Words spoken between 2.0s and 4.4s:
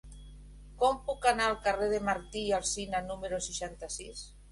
Martí i Alsina número seixanta-sis?